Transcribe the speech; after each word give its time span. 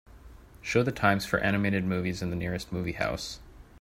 Show 0.63 0.81
the 0.81 0.91
times 0.91 1.27
for 1.27 1.37
animated 1.41 1.83
movies 1.85 2.23
in 2.23 2.31
the 2.31 2.35
nearest 2.35 2.71
movie 2.71 2.93
house 2.93 3.39